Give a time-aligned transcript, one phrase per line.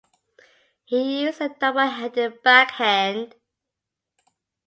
[0.83, 3.35] He used a double-handed backhand.